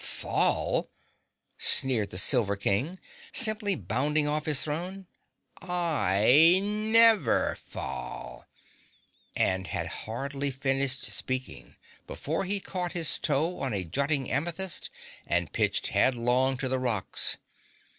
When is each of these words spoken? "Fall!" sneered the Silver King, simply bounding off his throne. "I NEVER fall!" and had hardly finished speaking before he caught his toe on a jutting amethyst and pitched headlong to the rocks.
"Fall!" 0.03 0.89
sneered 1.59 2.09
the 2.09 2.17
Silver 2.17 2.55
King, 2.55 2.97
simply 3.33 3.75
bounding 3.75 4.27
off 4.27 4.45
his 4.45 4.63
throne. 4.63 5.05
"I 5.61 6.59
NEVER 6.59 7.55
fall!" 7.63 8.47
and 9.35 9.67
had 9.67 9.85
hardly 10.09 10.49
finished 10.49 11.03
speaking 11.05 11.75
before 12.07 12.45
he 12.45 12.59
caught 12.59 12.93
his 12.93 13.19
toe 13.19 13.59
on 13.59 13.75
a 13.75 13.83
jutting 13.85 14.31
amethyst 14.31 14.89
and 15.27 15.53
pitched 15.53 15.89
headlong 15.89 16.57
to 16.57 16.67
the 16.67 16.79
rocks. 16.79 17.37